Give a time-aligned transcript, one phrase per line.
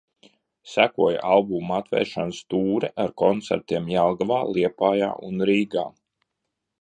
[0.69, 5.89] Sekoja albuma atvēršanas tūre ar koncertiem Jelgavā, Liepājā un Rīgā.